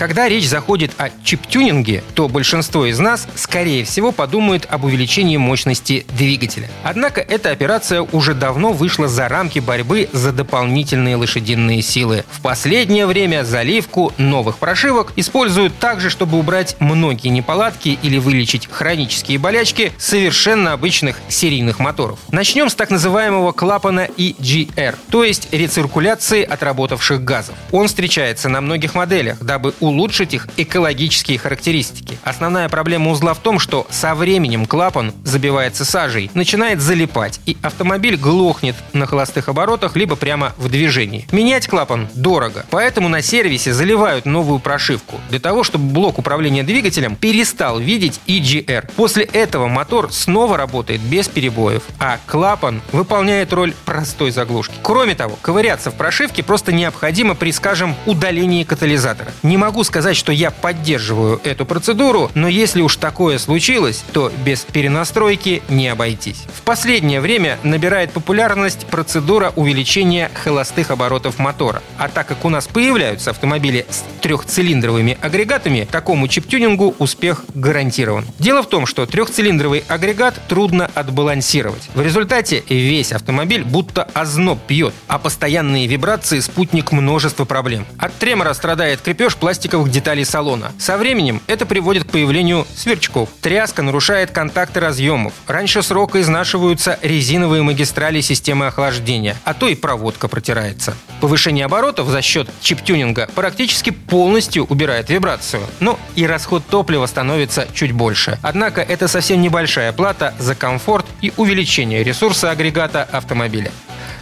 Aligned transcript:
Когда 0.00 0.30
речь 0.30 0.48
заходит 0.48 0.92
о 0.96 1.10
чип-тюнинге, 1.10 2.02
то 2.14 2.26
большинство 2.26 2.86
из 2.86 2.98
нас, 2.98 3.28
скорее 3.34 3.84
всего, 3.84 4.12
подумают 4.12 4.66
об 4.70 4.84
увеличении 4.84 5.36
мощности 5.36 6.06
двигателя. 6.16 6.70
Однако 6.82 7.20
эта 7.20 7.50
операция 7.50 8.00
уже 8.00 8.32
давно 8.32 8.72
вышла 8.72 9.08
за 9.08 9.28
рамки 9.28 9.58
борьбы 9.58 10.08
за 10.10 10.32
дополнительные 10.32 11.16
лошадиные 11.16 11.82
силы. 11.82 12.24
В 12.30 12.40
последнее 12.40 13.04
время 13.04 13.44
заливку 13.44 14.14
новых 14.16 14.56
прошивок 14.56 15.12
используют 15.16 15.78
также, 15.78 16.08
чтобы 16.08 16.38
убрать 16.38 16.76
многие 16.78 17.28
неполадки 17.28 17.98
или 18.02 18.16
вылечить 18.16 18.70
хронические 18.70 19.38
болячки 19.38 19.92
совершенно 19.98 20.72
обычных 20.72 21.16
серийных 21.28 21.78
моторов. 21.78 22.18
Начнем 22.30 22.70
с 22.70 22.74
так 22.74 22.88
называемого 22.88 23.52
клапана 23.52 24.08
EGR, 24.16 24.96
то 25.10 25.24
есть 25.24 25.52
рециркуляции 25.52 26.42
отработавших 26.42 27.22
газов. 27.22 27.54
Он 27.70 27.86
встречается 27.86 28.48
на 28.48 28.62
многих 28.62 28.94
моделях, 28.94 29.36
дабы 29.42 29.74
улучшить 29.78 29.89
их 30.34 30.48
экологические 30.56 31.38
характеристики. 31.38 32.18
Основная 32.24 32.68
проблема 32.68 33.10
узла 33.10 33.34
в 33.34 33.38
том, 33.38 33.58
что 33.58 33.86
со 33.90 34.14
временем 34.14 34.66
клапан 34.66 35.12
забивается 35.24 35.84
сажей, 35.84 36.30
начинает 36.34 36.80
залипать, 36.80 37.40
и 37.46 37.56
автомобиль 37.62 38.16
глохнет 38.16 38.76
на 38.92 39.06
холостых 39.06 39.48
оборотах, 39.48 39.96
либо 39.96 40.16
прямо 40.16 40.54
в 40.56 40.68
движении. 40.68 41.26
Менять 41.32 41.68
клапан 41.68 42.08
дорого, 42.14 42.66
поэтому 42.70 43.08
на 43.08 43.22
сервисе 43.22 43.72
заливают 43.72 44.26
новую 44.26 44.58
прошивку, 44.58 45.16
для 45.30 45.40
того, 45.40 45.64
чтобы 45.64 45.92
блок 45.92 46.18
управления 46.18 46.62
двигателем 46.62 47.16
перестал 47.16 47.78
видеть 47.78 48.20
EGR. 48.26 48.90
После 48.96 49.24
этого 49.24 49.68
мотор 49.68 50.12
снова 50.12 50.56
работает 50.56 51.00
без 51.00 51.28
перебоев, 51.28 51.82
а 51.98 52.18
клапан 52.26 52.82
выполняет 52.92 53.52
роль 53.52 53.74
простой 53.84 54.30
заглушки. 54.30 54.74
Кроме 54.82 55.14
того, 55.14 55.38
ковыряться 55.40 55.90
в 55.90 55.94
прошивке 55.94 56.42
просто 56.42 56.72
необходимо 56.72 57.34
при, 57.34 57.52
скажем, 57.52 57.94
удалении 58.06 58.64
катализатора. 58.64 59.32
Не 59.42 59.56
могу 59.56 59.79
могу 59.80 59.84
сказать, 59.86 60.14
что 60.14 60.30
я 60.30 60.50
поддерживаю 60.50 61.40
эту 61.42 61.64
процедуру, 61.64 62.30
но 62.34 62.48
если 62.48 62.82
уж 62.82 62.96
такое 62.96 63.38
случилось, 63.38 64.04
то 64.12 64.30
без 64.44 64.60
перенастройки 64.60 65.62
не 65.70 65.88
обойтись. 65.88 66.44
В 66.54 66.60
последнее 66.60 67.22
время 67.22 67.58
набирает 67.62 68.12
популярность 68.12 68.84
процедура 68.88 69.54
увеличения 69.56 70.30
холостых 70.34 70.90
оборотов 70.90 71.38
мотора. 71.38 71.82
А 71.96 72.08
так 72.08 72.26
как 72.26 72.44
у 72.44 72.50
нас 72.50 72.66
появляются 72.66 73.30
автомобили 73.30 73.86
с 73.88 74.04
трехцилиндровыми 74.20 75.16
агрегатами, 75.18 75.88
такому 75.90 76.28
чип-тюнингу 76.28 76.94
успех 76.98 77.46
гарантирован. 77.54 78.26
Дело 78.38 78.62
в 78.62 78.68
том, 78.68 78.84
что 78.84 79.06
трехцилиндровый 79.06 79.84
агрегат 79.88 80.34
трудно 80.46 80.90
отбалансировать. 80.94 81.88
В 81.94 82.02
результате 82.02 82.62
весь 82.68 83.12
автомобиль 83.12 83.64
будто 83.64 84.02
озноб 84.12 84.60
пьет, 84.66 84.92
а 85.08 85.18
постоянные 85.18 85.86
вибрации– 85.86 86.40
спутник 86.40 86.92
множества 86.92 87.46
проблем. 87.46 87.86
От 87.96 88.14
тремора 88.18 88.52
страдает 88.52 89.00
крепеж 89.00 89.36
пластика 89.36 89.59
пластиковых 89.60 89.90
деталей 89.90 90.24
салона. 90.24 90.72
Со 90.78 90.96
временем 90.96 91.42
это 91.46 91.66
приводит 91.66 92.04
к 92.04 92.10
появлению 92.10 92.66
сверчков. 92.74 93.28
Тряска 93.42 93.82
нарушает 93.82 94.30
контакты 94.30 94.80
разъемов. 94.80 95.34
Раньше 95.46 95.82
срока 95.82 96.18
изнашиваются 96.22 96.98
резиновые 97.02 97.62
магистрали 97.62 98.22
системы 98.22 98.68
охлаждения, 98.68 99.36
а 99.44 99.52
то 99.52 99.68
и 99.68 99.74
проводка 99.74 100.28
протирается. 100.28 100.94
Повышение 101.20 101.66
оборотов 101.66 102.08
за 102.08 102.22
счет 102.22 102.48
чип-тюнинга 102.62 103.28
практически 103.34 103.90
полностью 103.90 104.64
убирает 104.64 105.10
вибрацию. 105.10 105.62
Но 105.78 106.00
и 106.14 106.26
расход 106.26 106.62
топлива 106.66 107.04
становится 107.04 107.68
чуть 107.74 107.92
больше. 107.92 108.38
Однако 108.40 108.80
это 108.80 109.08
совсем 109.08 109.42
небольшая 109.42 109.92
плата 109.92 110.32
за 110.38 110.54
комфорт 110.54 111.04
и 111.20 111.34
увеличение 111.36 112.02
ресурса 112.02 112.50
агрегата 112.50 113.02
автомобиля. 113.02 113.72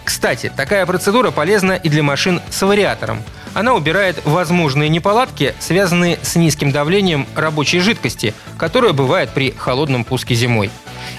Кстати, 0.03 0.51
такая 0.57 0.85
процедура 0.85 1.31
полезна 1.31 1.75
и 1.75 1.89
для 1.89 2.03
машин 2.03 2.41
с 2.51 2.61
вариатором– 2.63 3.23
она 3.59 3.75
убирает 3.75 4.25
возможные 4.25 4.89
неполадки, 4.89 5.53
связанные 5.59 6.17
с 6.23 6.37
низким 6.37 6.71
давлением 6.71 7.27
рабочей 7.35 7.81
жидкости, 7.81 8.33
которое 8.57 8.93
бывает 8.93 9.31
при 9.31 9.51
холодном 9.51 10.05
пуске 10.05 10.37
зимой. 10.37 10.71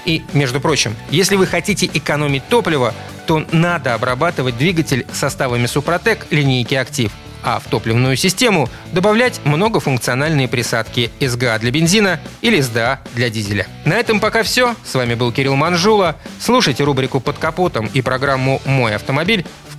И, 0.06 0.22
между 0.32 0.58
прочим, 0.58 0.96
если 1.10 1.36
вы 1.36 1.46
хотите 1.46 1.84
экономить 1.92 2.48
топливо, 2.48 2.94
то 3.26 3.44
надо 3.52 3.92
обрабатывать 3.92 4.56
двигатель 4.56 5.06
составами 5.12 5.66
Супротек 5.66 6.28
линейки 6.30 6.74
«Актив», 6.74 7.12
а 7.42 7.58
в 7.58 7.64
топливную 7.64 8.16
систему 8.16 8.70
добавлять 8.92 9.40
многофункциональные 9.44 10.48
присадки 10.48 11.10
СГА 11.20 11.58
для 11.58 11.70
бензина 11.70 12.20
или 12.40 12.60
СДА 12.62 13.00
для 13.14 13.28
дизеля. 13.28 13.66
На 13.84 13.94
этом 13.94 14.18
пока 14.18 14.42
все. 14.44 14.74
С 14.82 14.94
вами 14.94 15.14
был 15.14 15.30
Кирилл 15.30 15.56
Манжула. 15.56 16.16
Слушайте 16.40 16.84
рубрику 16.84 17.20
«Под 17.20 17.36
капотом» 17.36 17.90
и 17.92 18.00
программу 18.00 18.62
«Мой 18.64 18.94
автомобиль» 18.94 19.44